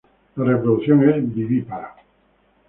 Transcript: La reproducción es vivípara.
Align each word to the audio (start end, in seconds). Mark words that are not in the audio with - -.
La 0.37 0.45
reproducción 0.45 1.07
es 1.07 1.31
vivípara. 1.31 1.95